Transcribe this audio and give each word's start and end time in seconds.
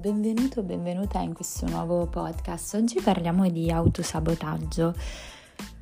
benvenuto, 0.00 0.62
benvenuta 0.62 1.20
in 1.20 1.34
questo 1.34 1.66
nuovo 1.68 2.06
podcast. 2.06 2.72
Oggi 2.74 3.02
parliamo 3.02 3.46
di 3.50 3.70
autosabotaggio. 3.70 4.94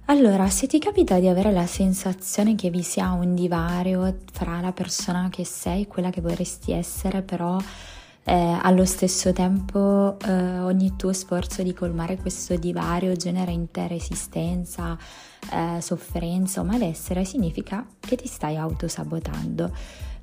Allora, 0.06 0.48
se 0.48 0.66
ti 0.66 0.80
capita 0.80 1.20
di 1.20 1.28
avere 1.28 1.52
la 1.52 1.66
sensazione 1.66 2.56
che 2.56 2.68
vi 2.68 2.82
sia 2.82 3.12
un 3.12 3.36
divario 3.36 4.18
fra 4.32 4.60
la 4.60 4.72
persona 4.72 5.28
che 5.30 5.44
sei 5.44 5.82
e 5.82 5.86
quella 5.86 6.10
che 6.10 6.20
vorresti 6.20 6.72
essere, 6.72 7.22
però 7.22 7.58
eh, 8.24 8.58
allo 8.60 8.84
stesso 8.84 9.32
tempo 9.32 10.18
eh, 10.18 10.58
ogni 10.58 10.96
tuo 10.96 11.12
sforzo 11.12 11.62
di 11.62 11.72
colmare 11.72 12.16
questo 12.16 12.56
divario 12.56 13.14
genera 13.14 13.52
in 13.52 13.70
te 13.70 13.86
resistenza, 13.86 14.98
eh, 15.52 15.80
sofferenza 15.80 16.60
o 16.60 16.64
malessere, 16.64 17.24
significa 17.24 17.86
che 18.00 18.16
ti 18.16 18.26
stai 18.26 18.56
autosabotando. 18.56 19.70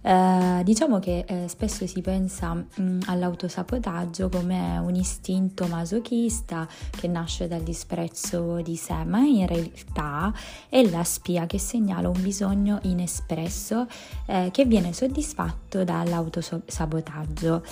Eh, 0.08 0.62
diciamo 0.64 1.00
che 1.00 1.26
eh, 1.26 1.48
spesso 1.48 1.88
si 1.88 2.00
pensa 2.02 2.54
mh, 2.54 2.63
mm, 2.80 3.00
all'autosabotaggio 3.08 4.30
come 4.30 4.77
un 4.77 4.94
istinto 4.94 5.66
masochista 5.66 6.68
che 6.91 7.08
nasce 7.08 7.48
dal 7.48 7.63
disprezzo 7.63 8.62
di 8.62 8.76
sé, 8.76 9.04
ma 9.04 9.22
in 9.22 9.48
realtà 9.48 10.32
è 10.70 10.88
la 10.88 11.04
spia 11.04 11.48
che 11.48 11.58
segnala 11.58 12.08
un 12.08 12.22
bisogno 12.22 12.77
inespresso 12.84 13.88
eh, 14.27 14.49
che 14.52 14.66
viene 14.66 14.94
soddisfatto 14.94 15.84
dall'autosabotaggio. 15.84 17.63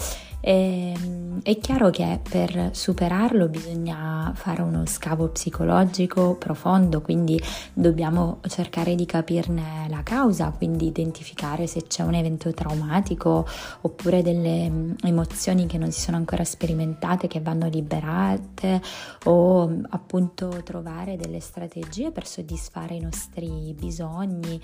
E, 0.45 0.91
ehm, 0.93 1.41
è 1.41 1.57
chiaro 1.59 1.89
che 1.89 2.19
per 2.21 2.71
superarlo 2.73 3.47
bisogna 3.47 4.33
fare 4.35 4.61
uno 4.61 4.85
scavo 4.85 5.29
psicologico 5.29 6.35
profondo, 6.35 6.99
quindi 6.99 7.41
dobbiamo 7.71 8.39
cercare 8.49 8.95
di 8.95 9.05
capirne 9.05 9.87
la 9.87 10.03
causa, 10.03 10.53
quindi 10.55 10.87
identificare 10.87 11.65
se 11.65 11.87
c'è 11.87 12.03
un 12.03 12.13
evento 12.23 12.53
traumatico 12.53 13.45
oppure 13.81 14.21
delle 14.21 14.69
mm, 14.69 14.91
emozioni 15.03 15.65
che 15.67 15.77
non 15.77 15.91
si 15.91 15.99
sono 15.99 16.17
ancora 16.17 16.43
sperimentate, 16.43 17.27
che 17.27 17.41
vanno 17.41 17.67
liberate 17.67 18.81
o 19.25 19.67
mm, 19.67 19.85
appunto 19.89 20.61
trovare 20.63 21.17
delle 21.17 21.39
strategie 21.39 22.11
per 22.11 22.25
soddisfare 22.25 22.95
i 22.95 22.99
nostri 22.99 23.75
bisogni 23.77 24.59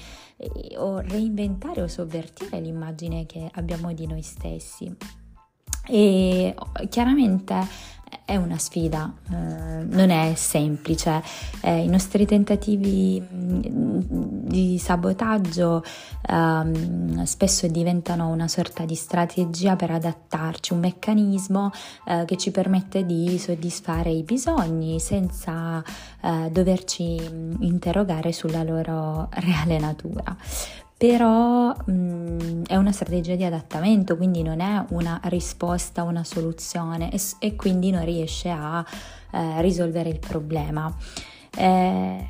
o 0.78 1.00
reinventare 1.00 1.82
o 1.82 1.88
sovvertire 1.88 2.60
l'immagine 2.60 3.26
che 3.26 3.50
abbiamo 3.54 3.94
di 3.94 4.08
noi 4.08 4.22
stessi. 4.22 4.96
E 5.92 6.56
chiaramente 6.90 7.56
è 8.26 8.36
una 8.36 8.58
sfida, 8.58 9.12
eh, 9.32 9.34
non 9.34 10.10
è 10.10 10.34
semplice. 10.36 11.22
Eh, 11.62 11.84
I 11.84 11.88
nostri 11.88 12.26
tentativi 12.26 13.22
mm, 13.22 14.00
di 14.48 14.78
sabotaggio 14.78 15.84
eh, 16.28 17.26
spesso 17.26 17.68
diventano 17.68 18.30
una 18.30 18.48
sorta 18.48 18.86
di 18.86 18.96
strategia 18.96 19.76
per 19.76 19.92
adattarci, 19.92 20.74
un 20.74 20.80
meccanismo 20.80 21.72
eh, 22.06 22.26
che 22.26 22.38
ci 22.38 22.52
permette 22.52 23.06
di 23.06 23.38
soddisfare 23.40 24.12
i 24.12 24.24
bisogni 24.24 25.00
senza 25.00 25.84
eh, 26.22 26.50
doverci 26.52 27.20
mm, 27.20 27.54
interrogare 27.62 28.32
sulla 28.32 28.64
loro 28.64 29.28
reale 29.32 29.80
natura 29.80 30.38
però 31.00 31.74
mh, 31.74 31.92
mm, 31.94 32.64
è 32.68 32.76
una 32.76 32.92
strategia 32.92 33.36
di 33.36 33.46
adattamento, 33.46 34.18
quindi 34.18 34.44
non 34.44 34.60
è 34.60 34.84
una 34.90 35.18
risposta, 35.24 36.04
una 36.04 36.26
soluzione 36.26 37.10
e, 37.10 37.22
e 37.40 37.56
quindi 37.56 37.90
non 37.90 38.04
riesce 38.04 38.50
a 38.50 38.86
eh, 39.32 39.62
risolvere 39.62 40.10
il 40.10 40.20
problema. 40.20 40.94
Eh, 41.58 42.28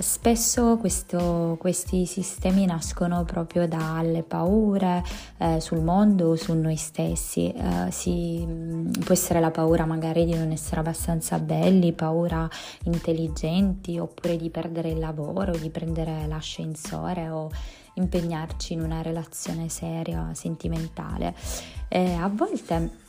spesso 0.00 0.76
questo, 0.78 1.56
questi 1.58 2.06
sistemi 2.06 2.66
nascono 2.66 3.24
proprio 3.24 3.66
dalle 3.68 4.22
paure 4.22 5.02
eh, 5.38 5.60
sul 5.60 5.80
mondo 5.80 6.28
o 6.28 6.36
su 6.36 6.52
noi 6.54 6.76
stessi. 6.76 7.52
Eh, 7.52 7.90
si, 7.90 8.44
mm, 8.46 8.90
può 9.04 9.14
essere 9.14 9.40
la 9.40 9.50
paura 9.50 9.84
magari 9.86 10.24
di 10.24 10.34
non 10.34 10.50
essere 10.50 10.80
abbastanza 10.80 11.38
belli, 11.38 11.92
paura 11.92 12.48
intelligenti, 12.84 13.98
oppure 13.98 14.36
di 14.36 14.50
perdere 14.50 14.90
il 14.90 14.98
lavoro, 14.98 15.56
di 15.56 15.70
prendere 15.70 16.26
l'ascensore 16.26 17.28
o 17.28 17.50
impegnarci 17.94 18.72
in 18.72 18.82
una 18.82 19.02
relazione 19.02 19.68
seria, 19.68 20.30
sentimentale. 20.34 21.34
E 21.88 22.12
a 22.14 22.28
volte 22.28 23.02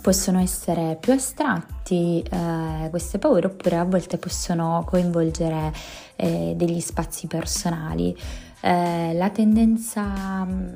possono 0.00 0.40
essere 0.40 0.96
più 0.98 1.12
astratti 1.12 2.22
eh, 2.22 2.88
queste 2.90 3.18
paure 3.18 3.46
oppure 3.46 3.76
a 3.76 3.84
volte 3.84 4.16
possono 4.18 4.84
coinvolgere 4.86 5.72
eh, 6.16 6.54
degli 6.56 6.80
spazi 6.80 7.26
personali. 7.26 8.16
Eh, 8.62 9.12
la 9.14 9.30
tendenza 9.30 10.44
mm, 10.44 10.74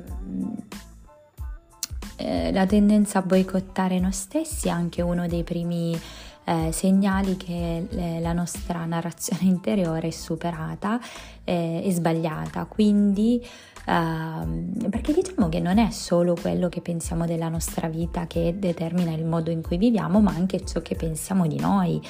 eh, 2.17 2.51
la 2.53 2.65
tendenza 2.65 3.19
a 3.19 3.21
boicottare 3.21 3.99
noi 3.99 4.13
stessi 4.13 4.67
è 4.67 4.71
anche 4.71 5.01
uno 5.01 5.27
dei 5.27 5.43
primi 5.43 5.99
eh, 6.45 6.71
segnali 6.71 7.35
che 7.35 7.87
le, 7.89 8.19
la 8.19 8.31
nostra 8.31 8.85
narrazione 8.85 9.43
interiore 9.49 10.07
è 10.07 10.11
superata 10.11 10.99
eh, 11.43 11.81
e 11.83 11.91
sbagliata. 11.91 12.65
Quindi 12.65 13.45
Uh, 13.85 14.89
perché 14.89 15.13
diciamo 15.13 15.47
che 15.47 15.59
non 15.59 15.77
è 15.77 15.91
solo 15.91 16.35
quello 16.39 16.69
che 16.69 16.81
pensiamo 16.81 17.25
della 17.25 17.49
nostra 17.49 17.87
vita 17.87 18.25
che 18.25 18.55
determina 18.57 19.11
il 19.11 19.25
modo 19.25 19.51
in 19.51 19.61
cui 19.61 19.77
viviamo, 19.77 20.21
ma 20.21 20.31
anche 20.31 20.65
ciò 20.65 20.81
che 20.81 20.95
pensiamo 20.95 21.45
di 21.45 21.59
noi. 21.59 22.01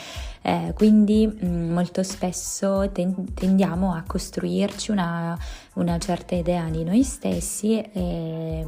Eh, 0.47 0.73
quindi 0.75 1.25
mh, 1.25 1.43
mm, 1.43 1.73
molto 1.73 2.03
spesso 2.03 2.87
ten- 2.91 3.33
tendiamo 3.33 3.95
a 3.95 4.03
costruirci 4.05 4.91
una, 4.91 5.35
una, 5.73 5.97
certa 5.97 6.35
idea 6.35 6.65
di 6.69 6.83
noi 6.83 7.01
stessi, 7.01 7.81
eh, 7.81 8.63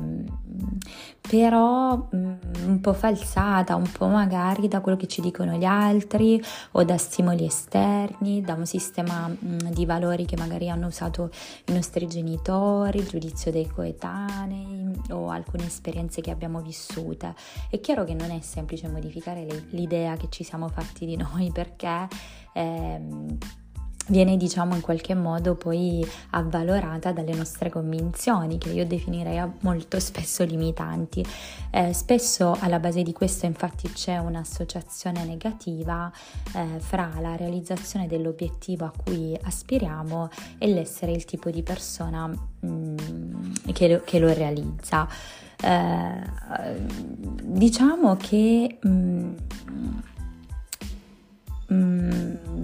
però 1.22 1.96
mh, 1.96 2.18
mm, 2.18 2.36
un 2.66 2.82
po' 2.82 2.94
falsata, 2.94 3.76
un 3.76 3.88
po' 3.92 4.08
magari 4.08 4.68
da 4.68 4.82
quello 4.82 4.98
che 4.98 5.06
ci 5.06 5.22
dicono 5.22 5.54
gli 5.54 5.66
altri 5.66 6.42
o 6.72 6.84
da 6.84 6.98
stimoli 6.98 7.46
esterni, 7.46 8.42
da 8.42 8.56
un 8.56 8.66
sistema 8.66 9.28
mh, 9.28 9.36
mm, 9.46 9.58
di 9.70 9.86
valori 9.86 10.26
che 10.26 10.36
magari 10.36 10.72
hanno 10.72 10.88
usato 10.88 11.30
i 11.68 11.74
nostri 11.74 12.08
genitori, 12.08 12.98
il 12.98 13.08
giudizio 13.08 13.52
dei 13.52 13.68
coetanei 13.68 14.90
o 15.12 15.30
alcune 15.30 15.68
esperienze 15.68 16.22
che 16.22 16.32
abbiamo 16.32 16.60
vissute. 16.62 17.36
È 17.70 17.80
chiaro 17.80 18.04
che 18.04 18.16
non 18.16 18.32
è 18.32 18.40
semplice 18.42 18.88
modificare 18.88 19.46
le, 19.46 19.66
l'idea 19.70 20.16
che 20.18 20.26
ci 20.30 20.44
siamo 20.44 20.70
fatti 20.70 21.06
di 21.06 21.16
noi 21.16 21.52
perché... 21.68 22.08
Ehm, 22.54 23.38
viene 24.08 24.38
diciamo 24.38 24.76
in 24.76 24.82
qualche 24.82 25.14
modo 25.16 25.56
poi 25.56 26.06
avvalorata 26.32 27.12
dalle 27.12 27.34
nostre 27.34 27.70
convinzioni 27.70 28.58
che 28.58 28.70
io 28.70 28.86
definirei 28.86 29.44
molto 29.62 30.00
spesso 30.00 30.44
limitanti. 30.44 31.26
Eh, 31.72 31.94
spesso 31.94 32.56
alla 32.60 32.80
base 32.80 33.04
di 33.04 33.14
questo 33.14 33.46
infatti 33.46 33.92
c'è 33.92 34.18
un'associazione 34.18 35.24
negativa 35.26 36.12
eh, 36.54 36.80
fra 36.80 37.12
la 37.20 37.36
realizzazione 37.36 38.08
dell'obiettivo 38.08 38.86
a 38.86 38.94
cui 38.96 39.38
aspiriamo 39.42 40.30
e 40.58 40.68
l'essere 40.68 41.12
il 41.12 41.26
tipo 41.26 41.50
di 41.50 41.64
persona 41.64 42.28
mh, 42.28 42.68
mm, 42.68 43.54
che, 43.74 43.88
lo, 43.88 44.02
che, 44.04 44.20
lo, 44.20 44.34
realizza. 44.34 45.08
Eh, 45.60 46.22
diciamo 47.44 48.16
che 48.16 48.78
mh, 48.80 48.90
mm, 48.90 49.36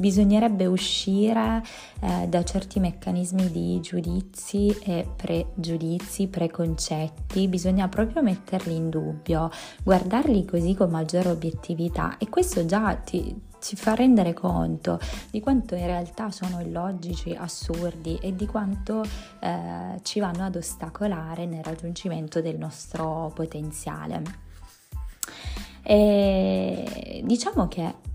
bisognerebbe 0.03 0.65
uscire 0.65 1.63
eh, 2.01 2.27
da 2.27 2.43
certi 2.43 2.81
meccanismi 2.81 3.49
di 3.49 3.79
giudizi 3.79 4.67
e 4.83 5.07
pregiudizi, 5.15 6.27
preconcetti, 6.27 7.47
bisogna 7.47 7.87
proprio 7.87 8.21
metterli 8.21 8.75
in 8.75 8.89
dubbio, 8.89 9.49
guardarli 9.81 10.43
così 10.43 10.75
con 10.75 10.89
maggiore 10.89 11.29
obiettività 11.29 12.17
e 12.17 12.27
questo 12.27 12.65
già 12.65 12.93
ti, 12.95 13.33
ci 13.59 13.77
fa 13.77 13.95
rendere 13.95 14.33
conto 14.33 14.99
di 15.31 15.39
quanto 15.39 15.73
in 15.75 15.85
realtà 15.85 16.31
sono 16.31 16.59
illogici, 16.59 17.33
assurdi 17.33 18.17
e 18.21 18.35
di 18.35 18.45
quanto 18.45 19.05
eh, 19.39 20.01
ci 20.01 20.19
vanno 20.19 20.43
ad 20.43 20.57
ostacolare 20.57 21.45
nel 21.45 21.63
raggiungimento 21.63 22.41
del 22.41 22.57
nostro 22.57 23.31
potenziale. 23.33 24.21
E 25.81 27.21
diciamo 27.23 27.69
che 27.69 28.11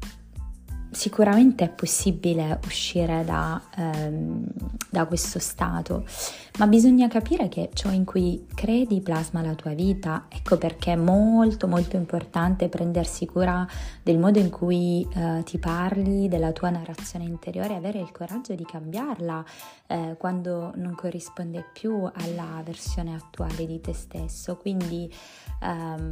Sicuramente 0.99 1.65
è 1.65 1.69
possibile 1.69 2.59
uscire 2.65 3.23
da, 3.25 3.63
ehm, 3.77 4.45
da, 4.91 5.07
questo 5.07 5.39
stato, 5.39 6.05
ma 6.59 6.67
bisogna 6.67 7.07
capire 7.07 7.49
che 7.49 7.71
ciò 7.73 7.93
in 7.93 8.05
cui 8.05 8.45
credi 8.53 9.01
plasma 9.01 9.43
la 9.43 9.55
tua 9.55 9.75
vita. 9.75 10.27
Ecco 10.29 10.59
perché 10.59 10.93
è 10.93 10.97
molto 10.97 11.69
molto 11.69 11.95
importante 11.95 12.69
prendersi 12.69 13.27
cura 13.27 13.65
del 14.03 14.19
modo 14.19 14.41
in 14.41 14.51
cui 14.51 15.07
eh, 15.15 15.43
ti 15.45 15.59
parli, 15.59 16.27
della 16.27 16.51
tua 16.51 16.71
narrazione 16.71 17.27
interiore, 17.27 17.77
avere 17.77 18.01
il 18.01 18.11
coraggio 18.11 18.57
di 18.57 18.65
cambiarla 18.65 19.45
eh, 19.87 20.17
quando 20.19 20.73
non 20.75 20.97
corrisponde 20.97 21.65
più 21.73 22.11
alla 22.13 22.61
versione 22.65 23.15
attuale 23.15 23.65
di 23.65 23.81
te 23.81 23.93
stesso. 23.93 24.57
Quindi, 24.57 25.09
ehm, 25.63 26.09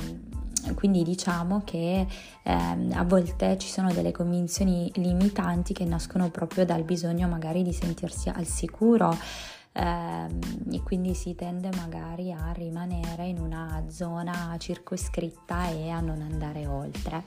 quindi 0.76 1.02
diciamo 1.02 1.62
che 1.64 2.06
ehm, 2.44 2.92
a 2.94 3.02
volte 3.02 3.58
ci 3.58 3.68
sono 3.68 3.92
delle 3.92 4.12
convinzioni 4.12 4.92
limitanti 4.94 5.72
che 5.74 5.84
nascono 5.84 6.30
proprio 6.30 6.64
dal 6.64 6.84
bisogno 6.84 7.26
magari 7.26 7.64
di 7.64 7.72
sentirsi 7.72 8.28
al 8.28 8.46
sicuro 8.46 9.12
ehm, 9.76 10.38
e 10.72 10.82
quindi 10.82 11.14
si 11.14 11.34
tende 11.34 11.70
magari 11.76 12.32
a 12.32 12.52
rimanere 12.52 13.26
in 13.26 13.38
una 13.38 13.84
zona 13.88 14.56
circoscritta 14.58 15.68
e 15.68 15.90
a 15.90 16.00
non 16.00 16.22
andare 16.22 16.66
oltre. 16.66 17.22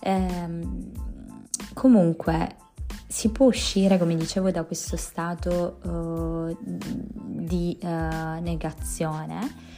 Ehm, 0.00 0.90
comunque 1.74 2.56
si 3.06 3.30
può 3.30 3.46
uscire, 3.46 3.98
come 3.98 4.14
dicevo, 4.14 4.50
da 4.50 4.62
questo 4.62 4.96
stato 4.96 5.80
uh, 5.82 6.56
di 6.62 7.76
uh, 7.82 8.40
negazione. 8.40 9.68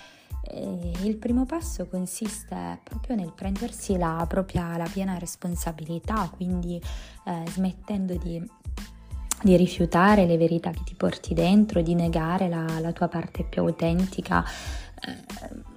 Il 0.54 1.16
primo 1.16 1.46
passo 1.46 1.86
consiste 1.86 2.80
proprio 2.82 3.16
nel 3.16 3.32
prendersi 3.32 3.96
la 3.96 4.26
propria 4.28 4.76
la 4.76 4.88
piena 4.92 5.16
responsabilità, 5.16 6.28
quindi 6.28 6.78
eh, 7.24 7.44
smettendo 7.48 8.14
di, 8.16 8.44
di, 9.42 9.56
rifiutare 9.56 10.26
le 10.26 10.36
verità 10.36 10.70
che 10.70 10.82
ti 10.84 10.94
porti 10.94 11.34
dentro, 11.34 11.82
di 11.82 11.94
negare 11.94 12.48
la, 12.48 12.64
la 12.80 12.92
tua 12.92 13.08
parte 13.08 13.44
più 13.44 13.62
autentica. 13.62 14.44
Eh, 14.44 15.70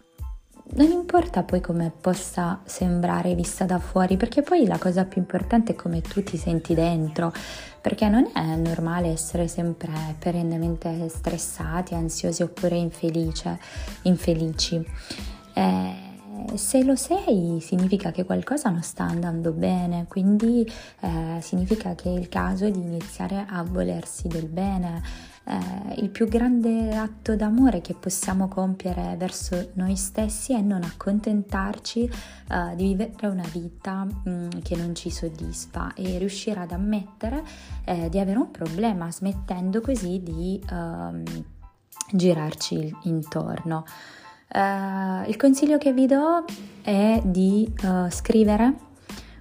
non 0.68 0.92
importa 0.92 1.44
poi 1.44 1.62
come 1.62 1.92
possa 2.02 2.62
sembrare 2.66 3.36
vista 3.36 3.66
da 3.66 3.80
fuori, 3.80 4.18
perché 4.18 4.42
poi 4.42 4.66
la 4.66 4.78
cosa 4.78 5.06
più 5.06 5.22
importante 5.22 5.74
è 5.74 5.76
come 5.76 6.02
tu 6.02 6.24
ti 6.24 6.38
senti 6.38 6.74
dentro, 6.74 7.32
perché 7.80 8.10
non 8.10 8.30
è 8.34 8.56
normale 8.56 9.10
essere 9.10 9.48
sempre 9.48 9.90
perennemente 10.18 11.08
stressati, 11.08 11.94
ansiosi 11.94 12.42
oppure 12.42 12.76
infelice, 12.76 13.60
infelici. 14.04 14.84
Eh, 15.54 16.05
se 16.56 16.84
lo 16.84 16.96
sei 16.96 17.60
significa 17.62 18.12
che 18.12 18.24
qualcosa 18.24 18.70
non 18.70 18.84
sta 18.84 19.04
andando 19.04 19.52
bene, 19.52 20.06
quindi 20.08 20.70
eh, 21.02 21.40
significa 21.42 21.96
che 21.96 22.10
è 22.10 22.18
il 22.18 22.30
caso 22.30 22.70
di 22.70 22.80
iniziare 22.80 23.46
a 23.48 23.64
volersi 23.64 24.28
del 24.28 24.48
bene 24.48 25.34
eh, 25.46 26.02
il 26.02 26.10
più 26.10 26.28
grande 26.28 26.96
atto 26.96 27.36
d'amore 27.36 27.82
che 27.82 27.94
possiamo 27.94 28.48
compiere 28.48 29.16
verso 29.18 29.70
noi 29.74 29.96
stessi 29.96 30.54
è 30.54 30.62
non 30.62 30.84
accontentarci 30.84 32.04
eh, 32.04 32.76
di 32.76 32.86
vivere 32.86 33.28
una 33.28 33.48
vita 33.52 34.04
mh, 34.04 34.30
mm, 34.30 34.50
che 34.64 34.76
non 34.76 34.96
ci 34.96 35.12
soddisfa 35.12 35.94
e 35.94 36.18
riuscire 36.18 36.60
ad 36.60 36.72
ammettere 36.72 37.44
eh, 37.86 38.10
di 38.10 38.20
avere 38.20 38.40
un 38.40 38.52
problema, 38.52 39.12
smettendo 39.12 39.82
così 39.82 40.22
di 40.24 40.60
ehm, 40.70 41.24
girarci 42.12 42.96
intorno. 43.04 43.86
Uh, 44.48 45.28
il 45.28 45.36
consiglio 45.38 45.78
che 45.78 45.92
vi 45.92 46.06
do 46.06 46.46
è 46.82 47.22
di 47.24 47.72
uh, 47.84 48.10
scrivere 48.10 48.86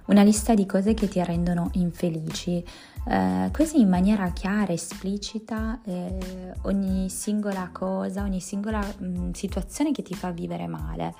una 0.07 0.23
lista 0.23 0.53
di 0.53 0.65
cose 0.65 0.93
che 0.93 1.07
ti 1.07 1.23
rendono 1.23 1.69
infelici, 1.73 2.63
eh, 3.07 3.49
così 3.51 3.79
in 3.79 3.89
maniera 3.89 4.31
chiara, 4.31 4.73
esplicita, 4.73 5.79
eh, 5.83 6.53
ogni 6.63 7.09
singola 7.09 7.69
cosa, 7.71 8.23
ogni 8.23 8.39
singola 8.39 8.79
mh, 8.79 9.05
mm, 9.05 9.31
situazione 9.31 9.91
che 9.91 10.03
ti 10.03 10.13
fa 10.13 10.31
vivere 10.31 10.67
male. 10.67 11.13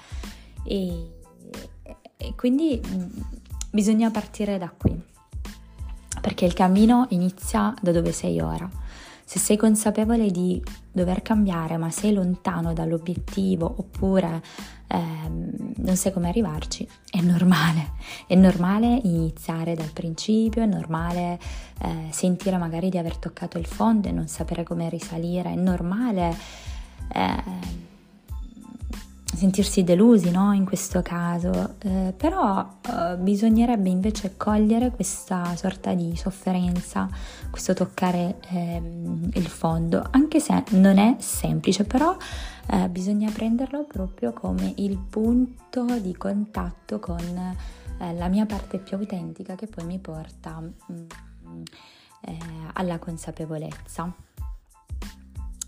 E, 0.63 1.11
e 2.17 2.35
quindi 2.35 2.79
mh, 2.83 2.95
mm, 2.95 3.09
bisogna 3.71 4.11
partire 4.11 4.57
da 4.57 4.71
qui, 4.75 4.99
perché 6.21 6.45
il 6.45 6.53
cammino 6.53 7.07
inizia 7.09 7.73
da 7.81 7.91
dove 7.91 8.11
sei 8.11 8.39
ora. 8.39 8.69
Se 9.27 9.39
sei 9.39 9.57
consapevole 9.57 10.29
di 10.29 10.63
dover 10.91 11.23
cambiare 11.23 11.77
ma 11.77 11.89
sei 11.89 12.13
lontano 12.13 12.73
dall'obiettivo 12.73 13.65
oppure 13.77 14.41
ehm, 14.87 15.73
non 15.77 15.95
sai 15.95 16.13
come 16.13 16.29
arrivarci, 16.29 16.87
è 17.09 17.21
normale. 17.21 17.93
È 18.27 18.35
normale 18.35 18.99
iniziare 19.03 19.73
dal 19.73 19.91
principio, 19.91 20.61
è 20.61 20.67
normale 20.67 21.39
eh, 21.81 22.07
sentire 22.11 22.57
magari 22.57 22.89
di 22.89 22.99
aver 22.99 23.17
toccato 23.17 23.57
il 23.57 23.65
fondo 23.65 24.07
e 24.07 24.11
non 24.11 24.27
sapere 24.27 24.63
come 24.63 24.89
risalire, 24.89 25.51
è 25.51 25.55
normale. 25.55 26.35
Eh, 27.11 27.43
sentirsi 29.35 29.83
delusi 29.83 30.31
no? 30.31 30.53
in 30.53 30.65
questo 30.65 31.01
caso, 31.01 31.75
eh, 31.79 32.13
però 32.15 32.67
eh, 32.81 33.17
bisognerebbe 33.17 33.89
invece 33.89 34.33
cogliere 34.37 34.91
questa 34.91 35.55
sorta 35.55 35.93
di 35.93 36.15
sofferenza, 36.15 37.09
questo 37.49 37.73
toccare 37.73 38.37
eh, 38.49 38.81
il 39.33 39.47
fondo, 39.47 40.07
anche 40.11 40.39
se 40.39 40.63
non 40.71 40.97
è 40.97 41.15
semplice, 41.19 41.83
però 41.83 42.15
eh, 42.67 42.89
bisogna 42.89 43.29
prenderlo 43.31 43.83
proprio 43.83 44.33
come 44.33 44.73
il 44.77 44.97
punto 44.97 45.85
di 45.99 46.15
contatto 46.15 46.99
con 46.99 47.55
eh, 47.99 48.13
la 48.13 48.27
mia 48.27 48.45
parte 48.45 48.79
più 48.79 48.97
autentica 48.97 49.55
che 49.55 49.67
poi 49.67 49.85
mi 49.85 49.99
porta 49.99 50.59
mm, 50.61 51.61
eh, 52.21 52.37
alla 52.73 52.97
consapevolezza. 52.99 54.13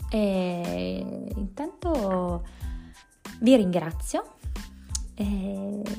E 0.10 1.34
intanto 1.36 2.44
vi 3.40 3.56
ringrazio, 3.56 4.36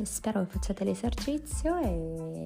spero 0.02 0.40
che 0.40 0.50
facciate 0.50 0.84
l'esercizio 0.84 1.78
e, 1.78 2.44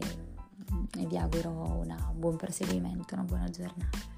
e 0.98 1.06
vi 1.06 1.16
auguro 1.16 1.50
un 1.50 1.96
buon 2.14 2.36
proseguimento, 2.36 3.14
una 3.14 3.24
buona 3.24 3.48
giornata. 3.48 4.11